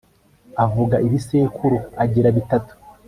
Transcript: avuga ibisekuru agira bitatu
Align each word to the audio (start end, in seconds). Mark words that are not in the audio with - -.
avuga 0.63 0.95
ibisekuru 1.07 1.77
agira 2.03 2.29
bitatu 2.37 2.73